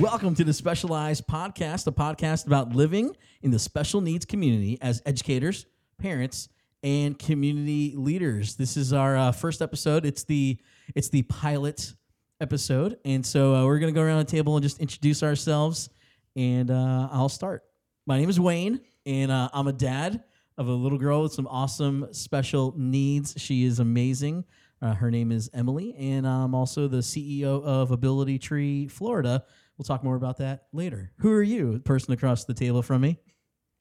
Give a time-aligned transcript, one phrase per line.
[0.00, 5.00] Welcome to the Specialized Podcast, a podcast about living in the special needs community as
[5.06, 5.64] educators,
[5.96, 6.50] parents,
[6.82, 8.56] and community leaders.
[8.56, 10.04] This is our uh, first episode.
[10.04, 10.58] It's the
[10.94, 11.94] it's the pilot
[12.42, 15.88] episode, and so uh, we're gonna go around the table and just introduce ourselves.
[16.34, 17.64] And uh, I'll start.
[18.06, 20.24] My name is Wayne, and uh, I'm a dad
[20.58, 23.34] of a little girl with some awesome special needs.
[23.38, 24.44] She is amazing.
[24.82, 29.44] Uh, her name is Emily, and I'm also the CEO of Ability Tree Florida.
[29.76, 31.12] We'll talk more about that later.
[31.18, 33.18] Who are you, person across the table from me?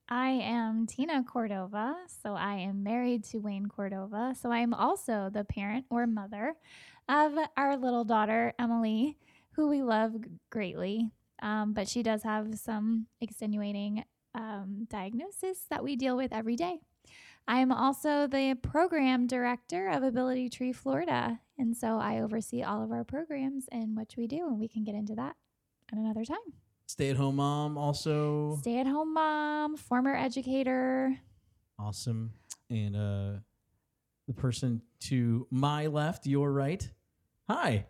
[0.09, 1.95] I am Tina Cordova.
[2.21, 4.35] So I am married to Wayne Cordova.
[4.39, 6.55] So I am also the parent or mother
[7.09, 9.17] of our little daughter, Emily,
[9.51, 10.13] who we love
[10.51, 11.09] greatly.
[11.41, 14.03] Um, but she does have some extenuating
[14.35, 16.79] um, diagnosis that we deal with every day.
[17.47, 21.39] I am also the program director of Ability Tree Florida.
[21.57, 24.83] And so I oversee all of our programs and what we do, and we can
[24.83, 25.35] get into that
[25.91, 26.37] at another time.
[26.87, 31.17] Stay at home mom, also Stay at home mom, former educator.
[31.79, 32.31] awesome.
[32.69, 33.39] And uh,
[34.27, 36.87] the person to my left, your right.
[37.49, 37.87] Hi.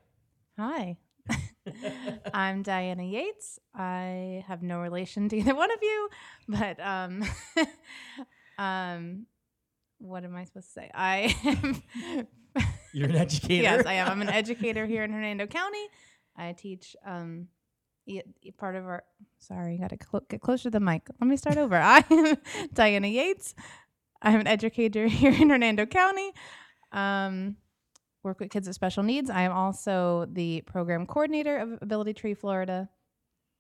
[0.58, 0.98] Hi.
[2.34, 3.60] I'm Diana Yates.
[3.74, 6.10] I have no relation to either one of you,
[6.48, 7.24] but um,
[8.58, 9.26] um,
[9.98, 10.92] what am I supposed to say?
[10.94, 11.82] I am.
[12.94, 13.64] You're an educator.
[13.64, 14.08] yes, I am.
[14.10, 15.86] I'm an educator here in Hernando County.
[16.38, 17.48] I teach um,
[18.58, 19.04] part of our.
[19.40, 21.08] Sorry, you got to clo- get closer to the mic.
[21.20, 21.76] Let me start over.
[21.82, 22.38] I am
[22.74, 23.54] Diana Yates.
[24.22, 26.32] I'm an educator here in Hernando County.
[26.92, 27.58] Um,
[28.24, 29.30] work with kids with special needs.
[29.30, 32.90] I am also the program coordinator of Ability Tree Florida,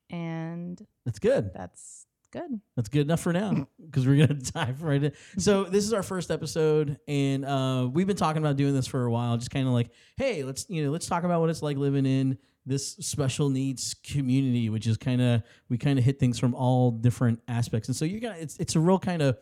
[0.09, 1.51] and That's good.
[1.53, 2.59] that's good.
[2.75, 5.11] That's good enough for now because we're gonna dive right in.
[5.37, 9.05] So this is our first episode, and uh, we've been talking about doing this for
[9.05, 9.37] a while.
[9.37, 12.05] Just kind of like, hey, let's you know, let's talk about what it's like living
[12.05, 16.55] in this special needs community, which is kind of we kind of hit things from
[16.55, 17.87] all different aspects.
[17.87, 19.37] And so you're gonna it's it's a real kind of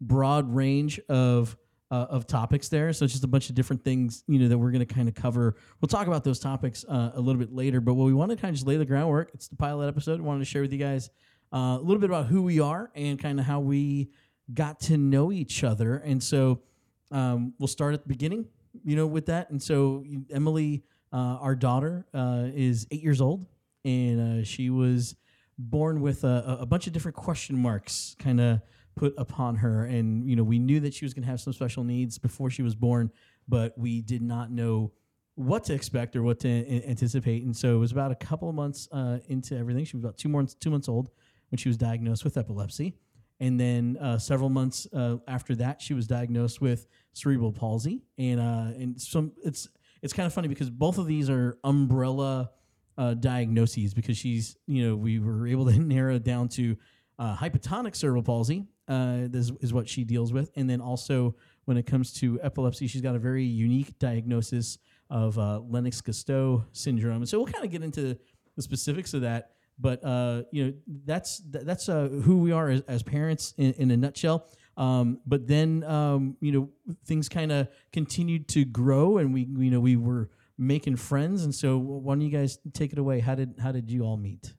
[0.00, 1.56] broad range of
[1.90, 2.92] uh, of topics there.
[2.92, 5.14] So it's just a bunch of different things, you know, that we're to kind of
[5.14, 5.56] cover.
[5.80, 7.80] We'll talk about those topics uh, a little bit later.
[7.80, 9.30] But what we want to kind of just lay the groundwork.
[9.34, 10.20] It's the pilot episode.
[10.20, 11.10] We wanted to share with you guys
[11.52, 14.10] uh, a little bit about who we are and kind of how we
[14.52, 15.96] got to know each other.
[15.98, 16.62] And so
[17.10, 18.46] um, we'll start at the beginning,
[18.84, 19.50] you know, with that.
[19.50, 20.82] And so Emily,
[21.12, 23.46] uh, our daughter, uh, is eight years old,
[23.84, 25.16] and uh, she was
[25.58, 28.60] born with a, a bunch of different question marks kind of
[28.94, 29.84] put upon her.
[29.84, 32.50] And, you know, we knew that she was going to have some special needs before
[32.50, 33.10] she was born,
[33.48, 34.92] but we did not know
[35.34, 37.44] what to expect or what to a- anticipate.
[37.44, 39.84] And so it was about a couple of months uh, into everything.
[39.84, 41.10] She was about two months, two months old
[41.50, 42.96] when she was diagnosed with epilepsy.
[43.38, 48.02] And then uh, several months uh, after that, she was diagnosed with cerebral palsy.
[48.16, 49.68] And uh, and some it's
[50.02, 52.50] it's kind of funny because both of these are umbrella
[52.98, 56.76] uh, diagnoses because she's you know we were able to narrow down to
[57.18, 61.34] uh, hypotonic cerebral palsy uh, this is what she deals with, and then also
[61.64, 64.78] when it comes to epilepsy, she's got a very unique diagnosis
[65.10, 67.16] of uh, Lennox-Gastaut syndrome.
[67.16, 68.16] And so we'll kind of get into
[68.54, 69.50] the specifics of that.
[69.78, 70.72] But uh, you know
[71.04, 74.48] that's that's uh, who we are as, as parents in, in a nutshell.
[74.76, 76.68] Um, but then um, you know
[77.06, 81.44] things kind of continued to grow, and we you know we were making friends.
[81.44, 83.20] And so why don't you guys take it away?
[83.20, 84.54] How did how did you all meet?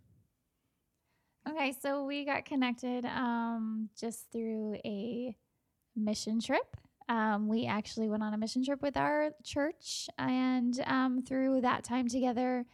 [1.50, 5.36] Okay, so we got connected um, just through a
[5.96, 6.76] mission trip.
[7.10, 11.84] Um, we actually went on a mission trip with our church, and um, through that
[11.84, 12.66] time together,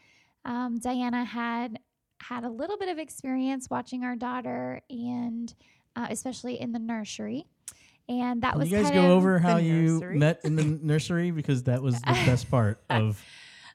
[0.46, 1.80] um, Diana had
[2.20, 5.54] had a little bit of experience watching our daughter, and
[5.96, 7.46] uh, especially in the nursery.
[8.09, 10.18] And that Can was you guys go over how you nursery.
[10.18, 13.24] met in the nursery because that was the best part of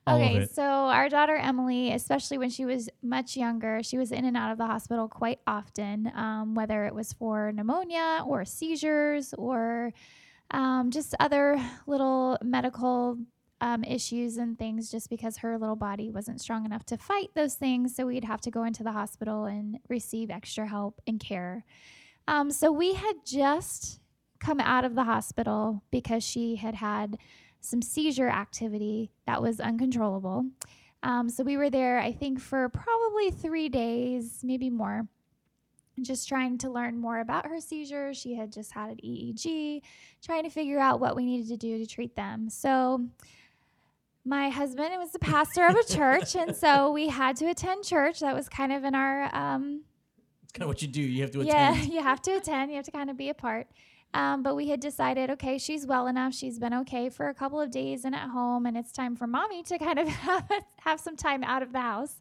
[0.06, 4.36] okay, so our daughter Emily, especially when she was much younger, she was in and
[4.36, 9.92] out of the hospital quite often, um, whether it was for pneumonia or seizures or
[10.50, 13.18] um, just other little medical
[13.60, 17.54] um, issues and things, just because her little body wasn't strong enough to fight those
[17.54, 17.94] things.
[17.94, 21.64] So we'd have to go into the hospital and receive extra help and care.
[22.28, 24.00] Um, so we had just
[24.38, 27.16] come out of the hospital because she had had
[27.62, 30.44] some seizure activity that was uncontrollable.
[31.02, 35.08] Um, so we were there, I think, for probably three days, maybe more,
[36.02, 38.18] just trying to learn more about her seizures.
[38.18, 39.80] She had just had an EEG,
[40.22, 42.50] trying to figure out what we needed to do to treat them.
[42.50, 43.06] So
[44.26, 48.20] my husband was the pastor of a church, and so we had to attend church.
[48.20, 49.84] That was kind of in our um,
[50.58, 51.00] kind of what you do.
[51.00, 51.92] You have to yeah, attend.
[51.92, 52.70] you have to attend.
[52.70, 53.68] You have to kind of be a part.
[54.14, 56.34] Um, but we had decided, okay, she's well enough.
[56.34, 59.26] She's been okay for a couple of days and at home, and it's time for
[59.26, 62.20] mommy to kind of have, have some time out of the house.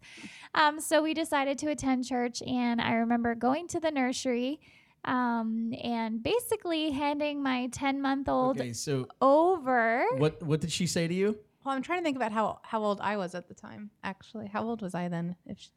[0.53, 4.59] Um, so we decided to attend church, and I remember going to the nursery
[5.05, 10.05] um, and basically handing my 10 month old Okay, so over.
[10.17, 11.37] what what did she say to you?
[11.63, 13.91] Well, I'm trying to think about how how old I was at the time.
[14.03, 15.37] Actually, how old was I then?
[15.45, 15.69] If she,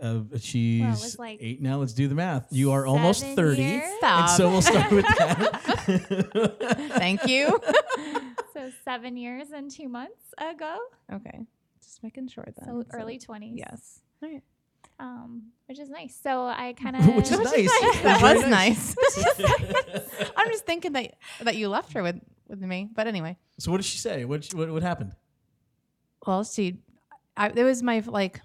[0.00, 1.76] Uh, she's was like eight now.
[1.78, 2.46] Let's do the math.
[2.50, 3.90] You are almost thirty, years?
[4.02, 6.90] and so we'll start with that.
[6.96, 7.60] Thank you.
[8.54, 10.78] So seven years and two months ago.
[11.12, 11.40] okay,
[11.82, 13.50] just making sure that So early 20s.
[13.56, 14.00] Yes.
[14.22, 14.42] All right.
[15.00, 16.16] Um, which is nice.
[16.22, 17.04] So I kind of.
[17.16, 18.00] Which is nice.
[18.02, 18.94] That was nice.
[20.36, 23.36] I'm just thinking that that you left her with with me, but anyway.
[23.58, 24.24] so what did she say?
[24.24, 25.14] What what what happened?
[26.24, 26.78] Well, she,
[27.36, 28.40] I, it was my like,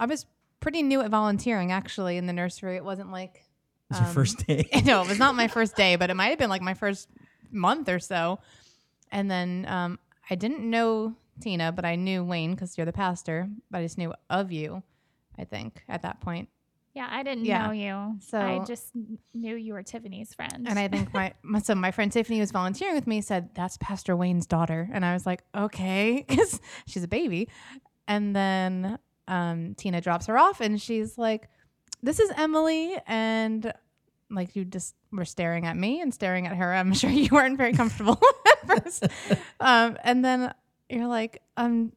[0.00, 0.26] I was
[0.60, 2.76] pretty new at volunteering actually in the nursery.
[2.76, 3.36] It wasn't like,
[3.90, 4.68] It was your um, first day.
[4.84, 7.08] no, it was not my first day, but it might have been like my first
[7.50, 8.38] month or so.
[9.12, 9.98] And then um,
[10.28, 13.48] I didn't know Tina, but I knew Wayne because you're the pastor.
[13.70, 14.82] But I just knew of you,
[15.38, 16.48] I think, at that point.
[16.94, 17.66] Yeah, I didn't Yeah.
[17.66, 18.16] know you.
[18.20, 18.92] So- I just
[19.34, 20.66] knew you were Tiffany's friend.
[20.68, 23.76] And I think my, my so my friend Tiffany was volunteering with me said that's
[23.78, 27.48] Pastor Wayne's daughter, and I was like, okay, because she's a baby.
[28.06, 31.48] And then um, Tina drops her off, and she's like,
[32.02, 33.72] "This is Emily," and
[34.30, 36.74] like you just were staring at me and staring at her.
[36.74, 39.06] I'm sure you weren't very comfortable at first.
[39.60, 40.52] Um, and then
[40.88, 41.92] you're like, um.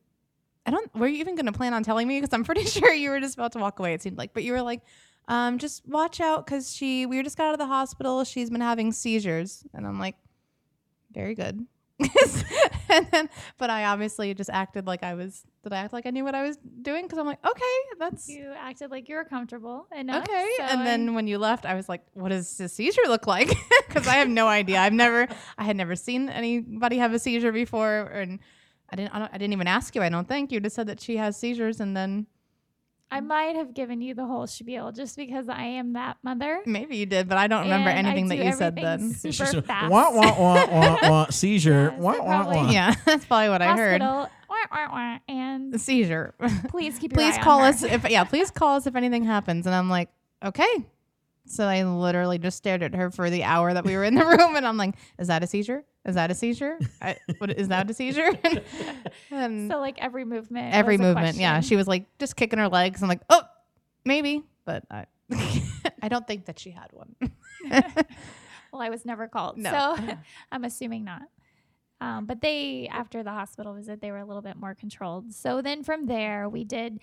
[0.65, 0.94] I don't.
[0.94, 2.19] Were you even going to plan on telling me?
[2.19, 3.94] Because I'm pretty sure you were just about to walk away.
[3.94, 4.81] It seemed like, but you were like,
[5.30, 8.25] um, just watch out because she we just got out of the hospital.
[8.25, 10.15] She's been having seizures, and I'm like,
[11.13, 11.65] very good.
[12.89, 15.44] and then, but I obviously just acted like I was.
[15.63, 17.05] Did I act like I knew what I was doing?
[17.05, 20.23] Because I'm like, okay, that's you acted like you were comfortable enough.
[20.23, 20.49] okay.
[20.57, 23.51] so and then when you left, I was like, what does a seizure look like?
[23.88, 24.79] Because I have no idea.
[24.79, 25.27] I've never,
[25.57, 28.39] I had never seen anybody have a seizure before, and
[28.89, 29.15] I didn't.
[29.15, 30.03] I, don't, I didn't even ask you.
[30.03, 32.27] I don't think you just said that she has seizures, and then
[33.09, 33.27] I mm.
[33.27, 36.62] might have given you the whole spiel just because I am that mother.
[36.65, 39.13] maybe you did, but I don't remember and anything that you said then.
[39.13, 39.92] Super just, fast.
[39.92, 41.94] wah, wah, wah, wah, wah, seizure.
[41.94, 42.71] Yeah, so wah, wah, probably- wah.
[42.71, 44.01] Yeah, that's probably what I heard.
[44.01, 44.31] Hospital.
[44.50, 46.33] Wah, wah, wah, and The seizure.
[46.69, 47.68] please keep your please eye on call her.
[47.68, 49.65] us if yeah, please call us if anything happens.
[49.65, 50.09] And I'm like,
[50.44, 50.86] okay.
[51.45, 54.25] So I literally just stared at her for the hour that we were in the
[54.25, 55.86] room, and I'm like, is that a seizure?
[56.07, 56.80] Is that a seizure?
[57.01, 58.31] I, what is that a seizure?
[59.31, 60.74] and So like every movement.
[60.74, 63.01] every was a movement, yeah, she was like just kicking her legs.
[63.04, 63.44] I'm like, oh,
[64.06, 65.06] maybe, but I,
[66.01, 67.15] I don't think that she had one.
[68.74, 69.95] Well, I was never called, No.
[69.98, 70.15] so
[70.51, 71.21] I'm assuming not.
[72.00, 75.33] Um, but they, after the hospital visit, they were a little bit more controlled.
[75.33, 77.00] So then from there, we did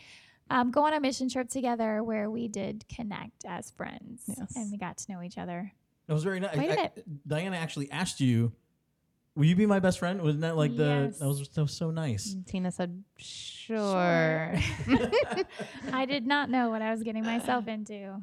[0.50, 4.52] um, go on a mission trip together where we did connect as friends, Yes.
[4.54, 5.72] and we got to know each other.
[6.06, 6.56] That was very nice.
[6.56, 7.04] Wait a I- minute.
[7.26, 8.52] Diana actually asked you,
[9.36, 11.18] "Will you be my best friend?" Wasn't that like the Yes.
[11.18, 12.36] that was that was so nice.
[12.46, 14.54] Tina said, sure.
[15.92, 18.18] I did not know what I was getting myself into.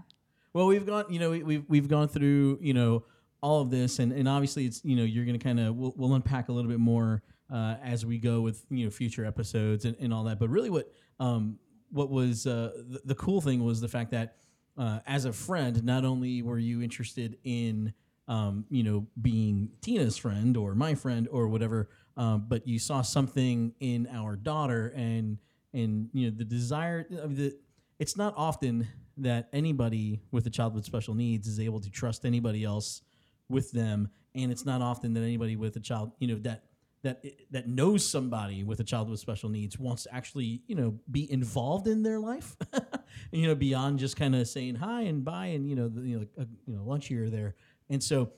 [0.53, 3.03] Well, we've gone, you know, we, we've we've gone through, you know,
[3.41, 6.13] all of this, and, and obviously, it's you know, you're gonna kind of we'll, we'll
[6.13, 9.95] unpack a little bit more uh, as we go with you know future episodes and,
[9.99, 10.39] and all that.
[10.39, 11.57] But really, what um
[11.91, 14.35] what was uh, the, the cool thing was the fact that
[14.77, 17.93] uh, as a friend, not only were you interested in
[18.31, 23.01] um, you know being Tina's friend or my friend or whatever, um, but you saw
[23.01, 25.37] something in our daughter and
[25.73, 27.53] and you know the desire of the
[27.99, 32.25] it's not often that anybody with a child with special needs is able to trust
[32.25, 33.01] anybody else
[33.49, 34.09] with them.
[34.33, 36.63] And it's not often that anybody with a child you know that
[37.03, 40.97] that that knows somebody with a child with special needs wants to actually you know
[41.09, 42.55] be involved in their life
[43.31, 46.13] you know beyond just kind of saying hi and bye and you know the, you
[46.13, 47.55] know like, uh, you know lunch here or there
[47.91, 48.31] and so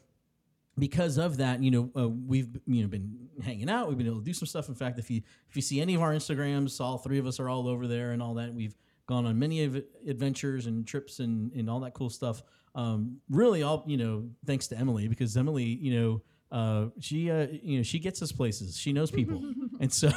[0.77, 3.87] because of that, you know, uh, we've you know been hanging out.
[3.89, 4.69] We've been able to do some stuff.
[4.69, 7.39] In fact, if you if you see any of our Instagrams, all three of us
[7.39, 8.53] are all over there and all that.
[8.53, 12.41] We've gone on many of adventures and trips and and all that cool stuff.
[12.75, 16.21] Um, really, all you know, thanks to Emily because Emily, you know.
[16.51, 18.77] Uh, she, uh, you know, she gets us places.
[18.77, 19.43] She knows people,
[19.79, 20.11] and so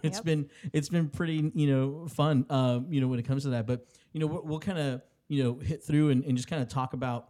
[0.02, 0.24] it's Yep.
[0.24, 2.46] been it's been pretty, you know, fun.
[2.48, 3.66] Um, you know, when it comes to that.
[3.66, 6.62] But you know, we'll, we'll kind of you know hit through and, and just kind
[6.62, 7.28] of talk about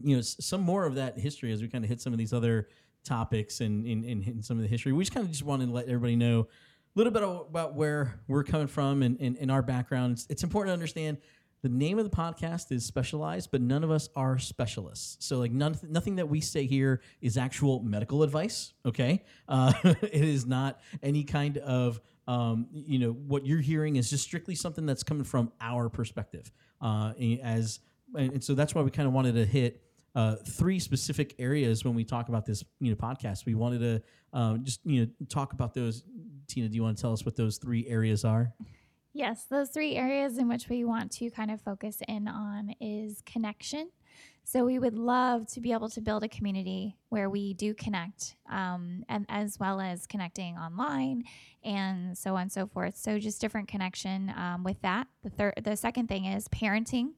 [0.00, 2.32] you know some more of that history as we kind of hit some of these
[2.32, 2.68] other
[3.04, 4.92] topics and in some of the history.
[4.92, 8.20] We just kind of just wanted to let everybody know a little bit about where
[8.28, 10.12] we're coming from and, and our background.
[10.12, 11.18] It's, it's important to understand
[11.62, 15.16] the name of the podcast is specialized, but none of us are specialists.
[15.26, 18.74] So like none, nothing that we say here is actual medical advice.
[18.84, 24.10] Okay, uh, it is not any kind of um, you know what you're hearing is
[24.10, 26.52] just strictly something that's coming from our perspective.
[26.80, 27.80] Uh, as
[28.14, 29.82] and so that's why we kind of wanted to hit
[30.14, 33.46] uh, three specific areas when we talk about this you know podcast.
[33.46, 34.02] We wanted to
[34.32, 36.04] uh, just you know talk about those.
[36.46, 38.52] Tina, do you want to tell us what those three areas are?
[39.12, 43.22] Yes, those three areas in which we want to kind of focus in on is
[43.24, 43.90] connection.
[44.46, 48.36] So we would love to be able to build a community where we do connect,
[48.50, 51.24] um, and as well as connecting online
[51.64, 52.94] and so on and so forth.
[52.94, 55.06] So just different connection um, with that.
[55.22, 57.12] The third, the second thing is parenting.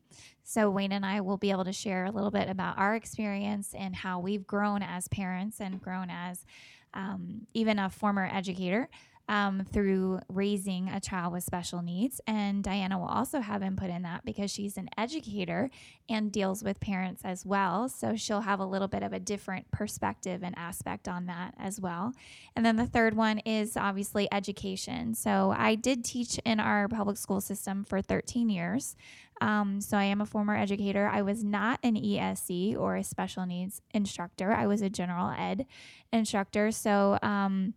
[0.45, 3.75] So Wayne and I will be able to share a little bit about our experience
[3.77, 6.47] and how we've grown as parents and grown as
[6.95, 8.89] um, even a former educator
[9.29, 12.21] um, through raising a child with special needs.
[12.27, 15.71] And Diana will also have input in that because she's an educator
[16.09, 17.89] and deals with parents as well.
[17.89, 21.81] So she'll have a little bit of a different perspective and aspect on that as
[21.81, 22.13] well.
[22.55, 25.15] And then the third one is obviously education.
[25.15, 28.97] So I did teach in our public school system for 13 years.
[29.41, 31.09] Um, so I am a former educator.
[31.13, 34.53] I was not an ESE or a special needs instructor.
[34.53, 35.67] I was a general ed
[36.13, 36.71] instructor.
[36.71, 37.75] So um,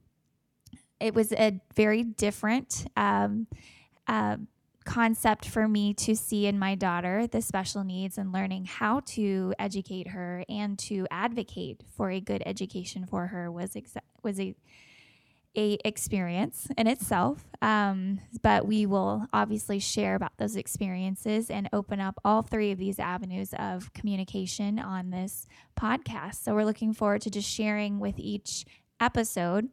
[1.00, 3.48] it was a very different um,
[4.08, 4.38] uh,
[4.86, 9.54] concept for me to see in my daughter the special needs and learning how to
[9.60, 14.56] educate her and to advocate for a good education for her was exa- was a
[15.58, 17.44] a experience in itself.
[17.62, 22.78] Um, but we will obviously share about those experiences and open up all three of
[22.78, 25.48] these avenues of communication on this
[25.80, 26.44] podcast.
[26.44, 28.66] So we're looking forward to just sharing with each
[29.02, 29.70] episode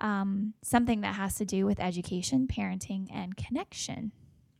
[0.00, 4.12] um, something that has to do with education, parenting, and connection.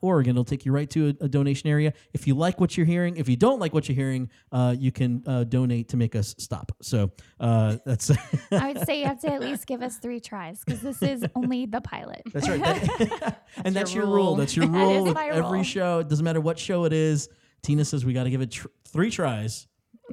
[0.00, 2.76] org and it'll take you right to a, a, donation area if you like what
[2.76, 5.96] you're hearing if you don't like what you're hearing uh, you can uh, donate to
[5.96, 7.10] make us stop so
[7.40, 8.10] uh, that's
[8.52, 11.24] i would say you have to at least give us three tries because this is
[11.34, 14.26] only the pilot that's right that, and that's your, your rule.
[14.26, 14.36] rule.
[14.36, 15.62] that's your rule with every rule.
[15.62, 17.28] show it doesn't matter what show it is
[17.62, 19.68] tina says we got to give it tr- three tries three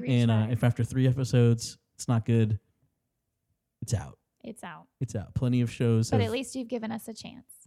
[0.08, 2.60] and uh, if after three episodes it's not good
[3.82, 6.92] it's out it's out it's out plenty of shows but have, at least you've given
[6.92, 7.64] us a chance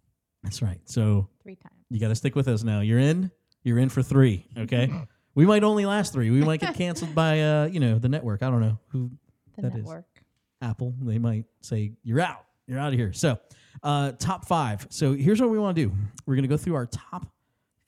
[0.47, 0.81] that's right.
[0.85, 1.75] So three times.
[1.91, 2.81] You got to stick with us now.
[2.81, 3.33] You're in.
[3.65, 4.47] You're in for three.
[4.57, 4.89] Okay.
[5.35, 6.31] we might only last three.
[6.31, 8.45] We might get canceled by uh, you know, the network.
[8.45, 9.11] I don't know who
[9.57, 10.07] the that network.
[10.15, 10.23] Is.
[10.63, 10.95] Apple.
[11.03, 12.45] They might say you're out.
[12.69, 13.13] You're out of here.
[13.13, 13.39] So,
[13.83, 14.87] uh, top five.
[14.91, 15.93] So here's what we want to do.
[16.27, 17.27] We're gonna go through our top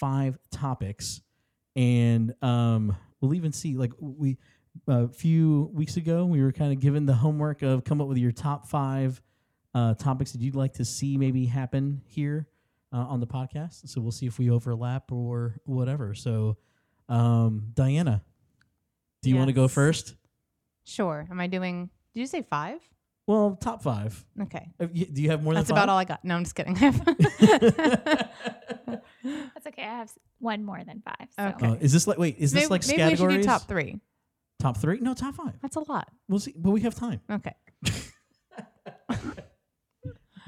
[0.00, 1.20] five topics,
[1.76, 3.76] and um, we'll even see.
[3.76, 4.38] Like we
[4.86, 8.18] a few weeks ago, we were kind of given the homework of come up with
[8.18, 9.20] your top five
[9.74, 12.48] uh, topics that you'd like to see maybe happen here
[12.92, 13.88] uh, on the podcast.
[13.88, 16.14] So we'll see if we overlap or whatever.
[16.14, 16.56] So,
[17.08, 18.22] um, Diana,
[19.22, 19.40] do you yes.
[19.40, 20.14] want to go first?
[20.84, 21.26] Sure.
[21.30, 21.90] Am I doing?
[22.14, 22.80] Did you say five?
[23.26, 24.24] Well, top five.
[24.40, 24.70] Okay.
[24.80, 25.74] Uh, do you have more That's than?
[25.74, 26.24] That's about all I got.
[26.24, 26.76] No, I'm just kidding.
[29.54, 29.82] That's okay.
[29.82, 31.28] I have one more than five.
[31.38, 31.44] So.
[31.44, 31.66] Okay.
[31.66, 32.36] Uh, is this like wait?
[32.38, 33.20] Is maybe, this like maybe categories?
[33.20, 34.00] we should do top three.
[34.60, 34.98] Top three?
[35.00, 35.54] No, top five.
[35.62, 36.08] That's a lot.
[36.28, 37.20] We'll see, but we have time.
[37.30, 37.54] Okay.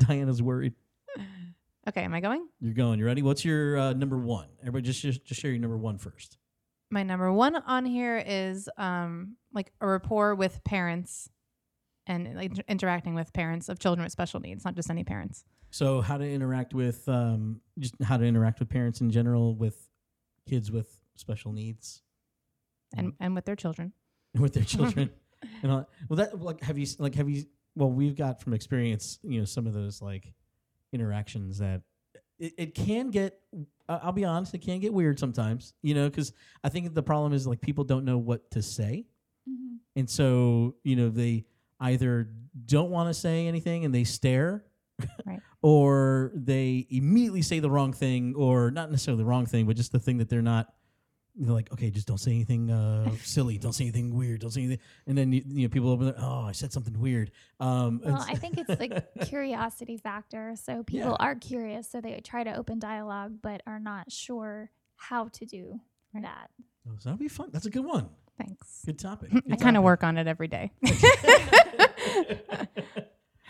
[0.01, 0.75] Diana's worried.
[1.89, 2.47] Okay, am I going?
[2.61, 2.99] You're going.
[2.99, 3.23] You ready?
[3.23, 4.47] What's your uh, number one?
[4.61, 6.39] Everybody, just, just just share your number one first.
[6.91, 11.31] My number one on here is um like a rapport with parents
[12.07, 15.45] and like interacting with parents of children with special needs, not just any parents.
[15.71, 19.89] So, how to interact with um just how to interact with parents in general with
[20.49, 22.03] kids with special needs,
[22.97, 23.93] and and with their children,
[24.35, 25.11] and with their children,
[25.63, 27.45] and all, well, that like have you like have you
[27.77, 30.33] well, we've got from experience, you know, some of those like
[30.93, 31.83] interactions that
[32.39, 33.39] it, it can get.
[33.89, 37.33] I'll be honest, it can get weird sometimes, you know, because I think the problem
[37.33, 39.07] is like people don't know what to say,
[39.49, 39.77] mm-hmm.
[39.97, 41.45] and so you know they
[41.81, 42.29] either
[42.67, 44.65] don't want to say anything and they stare,
[45.27, 45.41] right.
[45.63, 49.93] or they immediately say the wrong thing, or not necessarily the wrong thing, but just
[49.93, 50.73] the thing that they're not
[51.37, 54.63] they're like, okay, just don't say anything uh, silly, don't say anything weird, don't say
[54.63, 57.31] anything, and then you, you know people open, their, oh, I said something weird.
[57.61, 60.55] Um, Well, I think it's the curiosity factor.
[60.57, 61.17] So people Yeah.
[61.27, 65.81] are curious, so they try to open dialogue, but are not sure how to do
[66.13, 66.25] Right.
[66.25, 66.51] that.
[66.89, 67.51] Oh, so that'll be fun.
[67.53, 68.09] That's a good one.
[68.37, 68.83] Thanks.
[68.85, 69.31] Good topic.
[69.51, 70.73] I kind of work on it every day.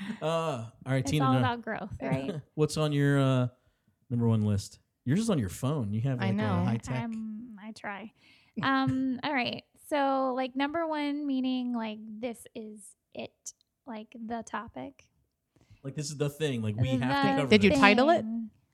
[0.22, 1.24] Uh, all right, It's Tina.
[1.26, 2.40] all about growth, right?
[2.54, 3.48] What's on your uh,
[4.10, 4.78] number one list?
[5.04, 5.92] You're just on your phone.
[5.92, 6.60] You have I like know.
[6.60, 7.04] a high tech.
[7.04, 8.12] Um, I try.
[8.62, 9.62] Um, all right.
[9.88, 12.80] So like number one meaning like this is
[13.14, 13.32] it,
[13.86, 15.06] like the topic.
[15.82, 16.62] Like this is the thing.
[16.62, 17.46] Like we have to The cover.
[17.48, 17.78] Did you this.
[17.78, 18.24] title it?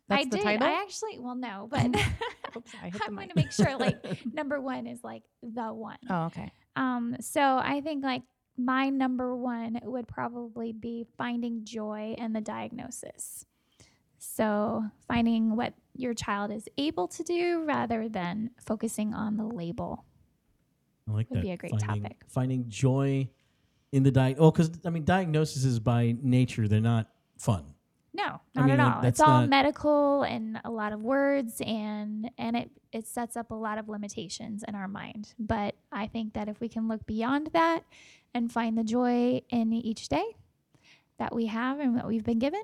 [0.09, 0.43] That's I the did.
[0.45, 0.67] title?
[0.69, 1.87] I actually well no, but
[2.57, 3.97] Oops, I hit the I'm going to make sure like
[4.33, 5.99] number one is like the one.
[6.11, 6.51] Oh, okay.
[6.77, 8.23] Um, so I think like
[8.57, 13.45] my number one would probably be finding joy in the diagnosis.
[14.19, 20.05] So finding what your child is able to do rather than focusing on the label.
[21.09, 21.43] I like would that.
[21.43, 22.25] be a great finding, topic.
[22.29, 23.29] Finding joy
[23.93, 24.37] in the diag.
[24.39, 27.09] Oh, because I mean, diagnoses by nature they're not
[27.39, 27.65] fun.
[28.17, 29.05] No, I not mean, at all.
[29.05, 33.51] It's all not- medical and a lot of words and and it it sets up
[33.51, 35.35] a lot of limitations in our mind.
[35.39, 37.81] But I think that if we can look beyond that
[38.35, 40.25] and find the joy in each day
[41.19, 42.63] that we have and that we've been given,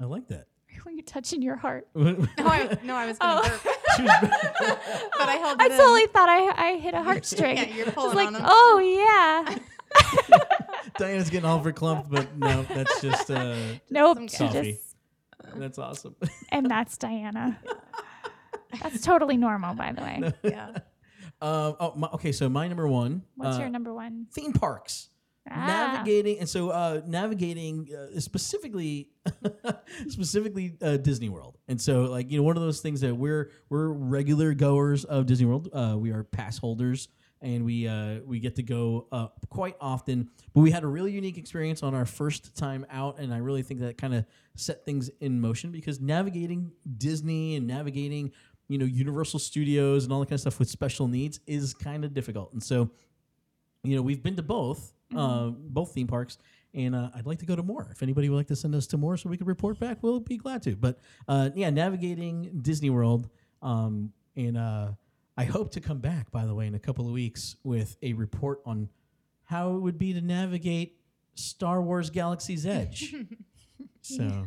[0.00, 0.46] I like that.
[0.84, 1.88] when you're touching your heart.
[1.94, 3.60] No, I, no, I was going to Oh.
[3.64, 3.74] burp.
[3.96, 5.78] She was- but I held I it in.
[5.78, 7.56] totally thought I, I hit a heartstring.
[7.56, 8.42] Yeah, you're I was pulling like, on 'em.
[8.44, 8.78] oh
[9.48, 9.58] yeah.
[10.98, 13.56] Diana's getting all verklumped, but no, that's just uh,
[13.90, 14.16] Nope.
[14.18, 14.72] some she coffee.
[14.72, 14.96] just-
[15.56, 16.14] that's awesome.
[16.50, 17.58] and that's Diana.
[18.82, 20.32] That's totally normal, by the way.
[20.42, 20.70] Yeah.
[21.40, 22.32] Um, oh, my, okay.
[22.32, 23.22] So my number one.
[23.36, 24.26] What's uh, your number one?
[24.32, 25.08] theme parks?
[25.50, 29.08] Ah, navigating and so uh navigating uh, specifically
[30.08, 33.50] specifically uh, disney world and so like you know one of those things that we're
[33.70, 37.08] we're regular goers of disney world uh we are pass holders
[37.40, 40.30] and we uh we get to go uh quite often.
[40.54, 43.62] But we had a really unique experience on our first time out and i really
[43.62, 48.32] think that kind of set things in motion because navigating disney and navigating
[48.68, 52.04] you know universal studios and all that kind of stuff with special needs is kind
[52.04, 52.52] of difficult.
[52.52, 52.90] And so
[53.82, 56.36] you know we've been to both uh, both theme parks
[56.74, 57.88] and uh, i'd like to go to more.
[57.90, 60.20] If anybody would like to send us to more so we could report back we'll
[60.20, 60.76] be glad to.
[60.76, 63.28] But uh, yeah navigating disney world
[63.62, 64.88] um, and uh,
[65.38, 68.12] i hope to come back by the way in a couple of weeks with a
[68.12, 68.88] report on
[69.44, 70.98] how it would be to navigate
[71.34, 73.14] star wars galaxy's edge.
[74.00, 74.46] So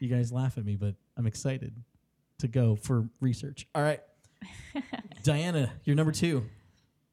[0.00, 1.74] you guys laugh at me but i'm excited
[2.40, 3.68] to go for research.
[3.74, 4.00] All right.
[5.22, 6.44] Diana you're number two.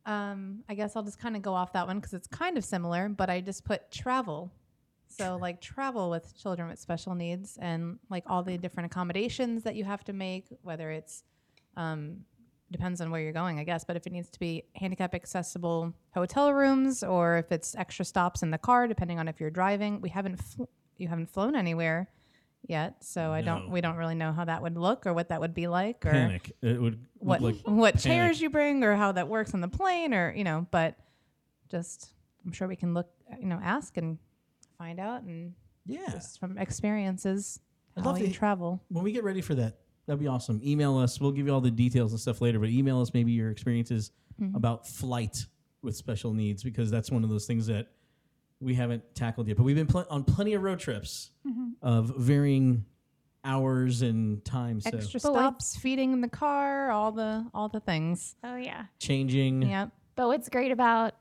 [0.05, 2.63] Um, I guess I'll just kind of go off that one because it's kind of
[2.63, 4.51] similar, but I just put travel.
[5.09, 9.75] So like travel with children with special needs and like all the different accommodations that
[9.75, 11.23] you have to make, whether it's
[11.75, 12.21] um,
[12.71, 13.83] depends on where you're going, I guess.
[13.85, 18.43] But if it needs to be handicap accessible hotel rooms or if it's extra stops
[18.43, 20.65] in the car, depending on if you're driving, we haven't fl-
[20.97, 22.09] you haven't flown anywhere
[22.67, 25.39] yet, so I don't we don't really know how that would look or what that
[25.39, 28.03] would be like or panic it would what look like what panic.
[28.03, 30.95] chairs you bring or how that works on the plane or you know but
[31.69, 32.09] just
[32.45, 33.07] i'm sure we can look
[33.39, 34.17] you know ask and
[34.77, 35.53] find out and
[35.85, 37.59] yeah just from experiences
[37.95, 40.59] I'd how love you to- travel when we get ready for that, that'd be awesome.
[40.63, 41.21] Email us.
[41.21, 44.11] We'll give you all the details and stuff later, but email us maybe your experiences
[44.41, 44.55] mm-hmm.
[44.55, 45.45] about flight
[45.81, 47.87] with special needs because that's one of those things that
[48.59, 49.57] we haven't tackled yet.
[49.57, 51.71] But we've been pl- on plenty of road trips mm-hmm.
[51.81, 52.85] of varying
[53.43, 54.85] hours and times.
[54.85, 58.55] So extra But with- stops feeding in the car all the all the things Oh
[58.55, 58.85] yeah.
[58.99, 59.61] changing.
[59.63, 61.13] yep But what's great about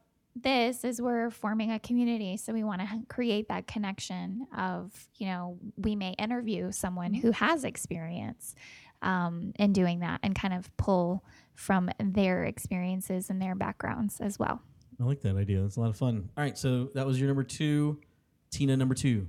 [0.42, 2.36] this is we're forming a community.
[2.36, 7.30] So we want to create that connection of, you know, we may interview someone who
[7.32, 8.54] has experience
[9.02, 14.38] um, in doing that and kind of pull from their experiences and their backgrounds as
[14.38, 14.60] well.
[15.00, 15.62] I like that idea.
[15.62, 16.28] That's a lot of fun.
[16.36, 18.00] All right, so that was your number two.
[18.50, 19.26] Tina, number two.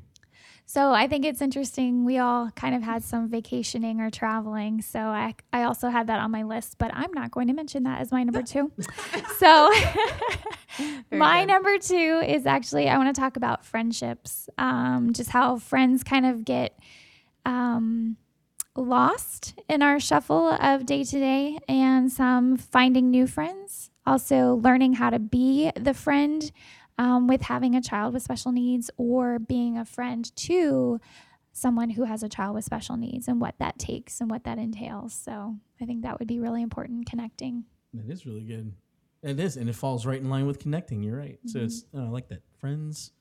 [0.70, 2.04] So I think it's interesting.
[2.04, 4.82] We all kind of had some vacationing or traveling.
[4.82, 7.84] So I, I also had that on my list, but I'm not going to mention
[7.84, 8.70] that as my number two.
[9.38, 9.72] so
[11.10, 11.48] my good.
[11.48, 16.26] number two is actually, I want to talk about friendships, um, just how friends kind
[16.26, 16.78] of get
[17.46, 18.18] um,
[18.76, 23.90] lost in our shuffle of day to day and some finding new friends.
[24.06, 26.52] Also, learning how to be the friend
[26.98, 31.00] um, with having a child with special needs or being a friend to
[31.54, 34.58] someone who has a child with special needs and what that takes and what that
[34.58, 35.14] entails.
[35.14, 37.66] So, I think that would be really important connecting.
[37.94, 38.74] That is really good.
[39.24, 41.02] It is, and it falls right in line with connecting.
[41.04, 41.40] You're right.
[41.46, 42.00] So it's Mm-hmm.
[42.00, 42.42] oh, I like that.
[42.60, 43.12] Friends,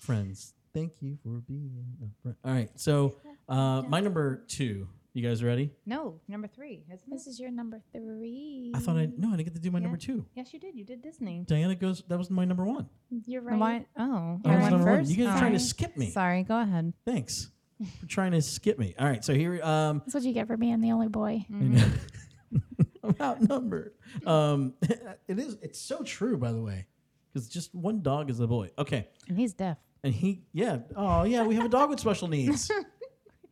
[0.00, 0.54] friends.
[0.74, 2.36] Thank you for being a friend.
[2.44, 2.70] All right.
[2.78, 3.16] So
[3.48, 5.72] uh, my number two You guys ready?
[5.86, 7.30] No, number three, isn't This it?
[7.30, 8.70] is your number three.
[8.76, 9.84] I thought I no, I didn't get to do my Yeah.
[9.84, 10.24] number two.
[10.34, 10.76] Yes, you did.
[10.76, 11.42] You did Disney.
[11.48, 12.04] Diana goes.
[12.06, 12.88] That was my number one.
[13.26, 13.58] You're Right.
[13.58, 13.86] right.
[13.96, 14.04] Why?
[14.04, 14.98] Oh, That I was went number one.
[15.00, 15.10] first.
[15.10, 16.10] You guys are trying to skip me.
[16.10, 16.92] Sorry, go ahead.
[17.04, 17.50] Thanks
[17.98, 18.94] for trying to skip me.
[19.00, 19.60] All right, so here.
[19.64, 21.44] Um, That's what you get for being the only boy.
[21.50, 22.56] Mm-hmm.
[23.02, 23.94] I'm outnumbered.
[24.24, 25.56] Um, it is.
[25.60, 26.86] It's so true, by the way,
[27.32, 28.70] because just one dog is a boy.
[28.78, 29.78] Okay, And he's deaf.
[30.04, 30.78] and he, yeah.
[30.94, 31.42] Oh, yeah.
[31.44, 32.70] We have a dog with special needs.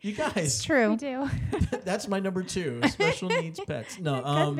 [0.00, 0.90] You It's guys, true.
[0.90, 1.28] We do.
[1.84, 2.80] that's my number two.
[2.88, 3.98] Special needs pets.
[3.98, 4.56] No, um,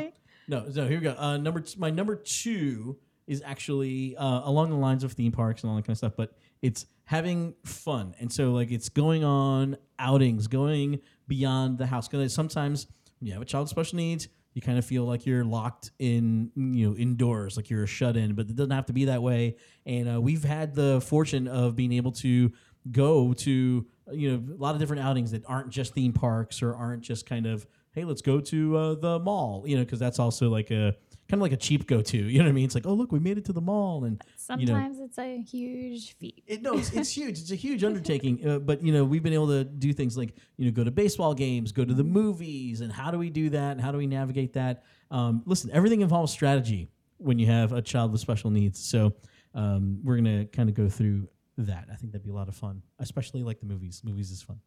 [0.49, 0.89] no, no.
[0.89, 1.15] Here we go.
[1.17, 5.63] Uh, number t- my number two is actually uh, along the lines of theme parks
[5.63, 9.23] and all that kind of stuff, but it's having fun, and so like it's going
[9.25, 12.09] on outings, going beyond the house.
[12.09, 12.87] Because sometimes
[13.21, 15.93] when you have a child with special needs, you kind of feel like you're locked
[16.01, 18.35] in, you know, indoors, like you're shut in.
[18.35, 19.57] But it doesn't have to be that way.
[19.87, 22.51] And uh, we've had the fortune of being able to
[22.91, 26.75] go to you know a lot of different outings that aren't just theme parks or
[26.75, 30.19] aren't just kind of hey let's go to uh, the mall you know because that's
[30.19, 30.95] also like a
[31.29, 32.65] kind of like a cheap go to you know what I mean?
[32.65, 34.23] It's like oh look we made it to the mall and
[34.57, 36.43] you know Sometimes it's a huge feat.
[36.47, 37.41] it no it's, it's huge.
[37.41, 40.35] It's a huge undertaking uh, but you know we've been able to do things like
[40.57, 43.51] you know go to baseball games go to the movies and how do we do
[43.51, 44.85] that and how do we navigate that?
[45.11, 48.79] Um, listen everything involves strategy when you have a child with special needs.
[48.79, 49.13] So
[49.55, 51.29] um, we're gonna kind of go through
[51.65, 51.89] that.
[51.93, 54.03] I think that'd be a lot of fun especially like the movies.
[54.05, 54.61] Movies is fun.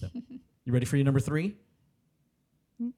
[0.00, 0.08] So,
[0.64, 1.56] you ready for your number three?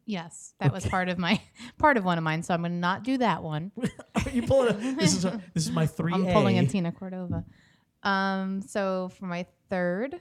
[0.06, 1.40] Yes, that was part of my
[1.78, 2.42] part of one of mine.
[2.42, 3.72] So I'm going to not do that one.
[4.32, 7.44] you pulling a, this is a, this is my 3 I'm pulling a Tina Cordova.
[8.02, 10.18] Um, so for my third,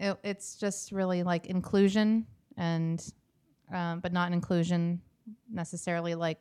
[0.00, 3.04] it, it's just really like inclusion and,
[3.72, 5.00] um, but not inclusion
[5.50, 6.40] necessarily like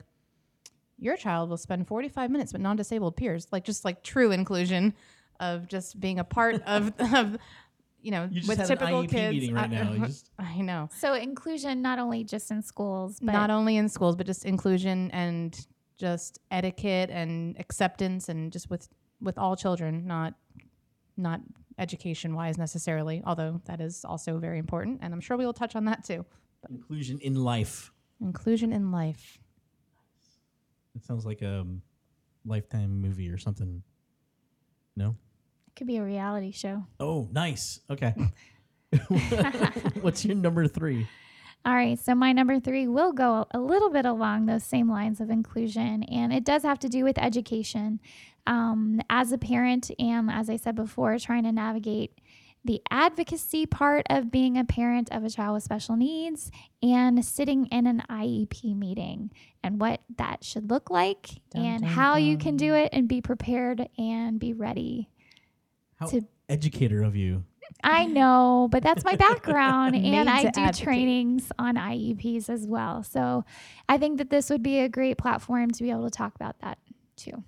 [0.97, 4.93] your child will spend 45 minutes with non-disabled peers, like just like true inclusion
[5.39, 7.37] of just being a part of, of
[8.01, 9.33] you know, you just with had typical an IEP kids.
[9.33, 9.91] meeting right I, now.
[9.93, 10.89] You just- I know.
[10.95, 15.09] So inclusion not only just in schools, but not only in schools but just inclusion
[15.11, 15.65] and
[15.97, 18.89] just etiquette and acceptance and just with
[19.21, 20.33] with all children not
[21.15, 21.39] not
[21.79, 24.99] education wise necessarily although that is also very important.
[25.01, 26.25] And i'm sure we will touch on that too.
[26.69, 27.91] Inclusion in life.
[28.21, 29.39] Inclusion in life.
[30.95, 31.65] It sounds like a
[32.45, 33.81] lifetime movie or something
[34.95, 35.15] no
[35.67, 36.85] it could be a reality show.
[36.99, 37.81] Oh, nice.
[37.89, 38.13] Okay.
[40.01, 41.07] What's your number three?
[41.65, 45.19] All right, so my number three will go a little bit along those same lines
[45.19, 47.99] of inclusion, and it does have to do with education.
[48.47, 52.11] Um, as a parent, and as I said before, trying to navigate
[52.65, 56.49] the advocacy part of being a parent of a child with special needs
[56.81, 59.31] and sitting in an IEP meeting
[59.63, 63.07] and what that should look like Dun, and dun, how you can do it and
[63.07, 65.09] be prepared and be ready.
[65.97, 67.43] How To- educator of you.
[67.83, 70.75] I know, but that's my background, and I do advocate.
[70.83, 73.03] trainings on IEPs as well.
[73.03, 73.43] So
[73.89, 76.59] I think that this would be a great platform to be able to talk about
[76.61, 76.77] that
[77.15, 77.43] too.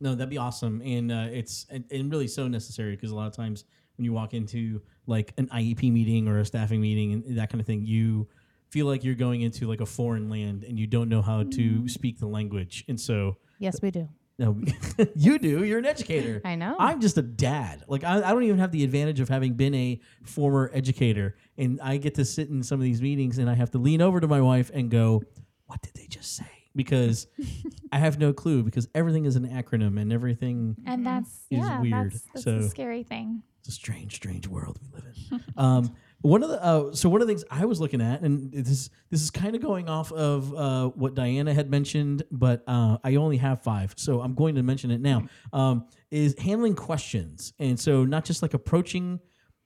[0.00, 3.26] No, that'd be awesome, and uh, it's and, and really so necessary because a lot
[3.26, 3.64] of times
[3.98, 7.60] when you walk into like an IEP meeting or a staffing meeting and that kind
[7.60, 8.28] of thing, you
[8.70, 11.46] feel like you're going into like a foreign land and you don't know how to
[11.46, 11.86] mm-hmm.
[11.86, 14.08] speak the language, and so yes we do
[14.38, 14.56] no,
[15.16, 15.64] you do.
[15.64, 16.40] You're an educator.
[16.44, 17.84] i know I'm just a dad.
[17.88, 21.80] Like I, I don't even have the advantage of having been a former educator, and
[21.80, 24.20] I get to sit in some of these meetings, and I have to lean over
[24.20, 25.22] to my wife and go,
[25.66, 27.26] "What did they just say?" Because
[27.92, 28.62] I have no clue.
[28.62, 30.76] Because everything is an acronym, and everything.
[30.86, 33.42] And that's Is yeah, weird, that's, that's so- a scary thing.
[33.60, 35.44] It's a strange, strange world we live in.
[35.56, 38.52] um, one of the uh, so one of the things I was looking at, and
[38.52, 42.98] this this is kind of going off of uh, what Diana had mentioned, but uh,
[43.04, 45.28] I only have five, so I'm going to mention it now.
[45.52, 49.20] Um, is handling questions, and so not just like approaching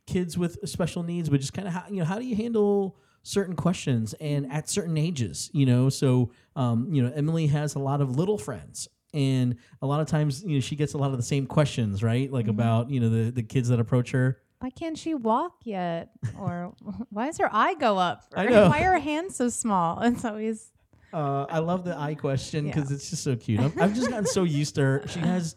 [0.07, 2.99] kids with special needs, but just kind of how you know how do you handle
[3.23, 5.89] certain questions and at certain ages, you know.
[5.89, 8.89] So um, you know, Emily has a lot of little friends.
[9.15, 12.03] And a lot of times, you know, she gets a lot of the same questions,
[12.03, 12.33] right?
[12.33, 14.39] Like about, you know, the, the kids that approach her.
[14.61, 16.73] why can't she walk yet or
[17.11, 18.69] why does her eye go up I Or know.
[18.69, 20.71] why are her hands so small it's always
[21.13, 22.95] Uh, I love the eye question because Yeah.
[22.97, 23.61] it's just so cute.
[23.61, 25.05] I've, I've just gotten so used to her.
[25.09, 25.57] She has,